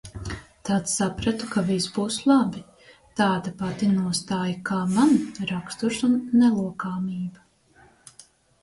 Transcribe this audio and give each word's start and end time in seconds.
Tad 0.67 0.87
sapratu, 0.91 1.49
ka 1.55 1.63
viss 1.67 1.85
būs 1.97 2.17
labi. 2.31 2.63
Tāda 3.21 3.53
pati 3.61 3.91
nostāja 3.99 4.57
kā 4.71 4.79
man, 4.97 5.15
raksturs 5.55 6.03
un 6.11 6.19
nelokāmība. 6.43 7.49